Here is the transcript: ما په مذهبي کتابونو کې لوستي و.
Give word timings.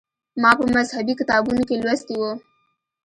ما 0.41 0.51
په 0.59 0.63
مذهبي 0.75 1.13
کتابونو 1.19 1.61
کې 1.67 1.75
لوستي 1.83 2.15
و. 2.21 2.23